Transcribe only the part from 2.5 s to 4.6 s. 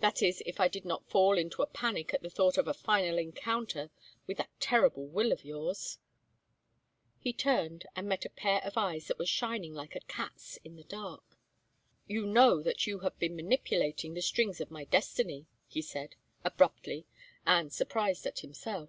of a final encounter with that